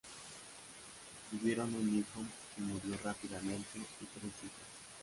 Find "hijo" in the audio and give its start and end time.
1.99-2.21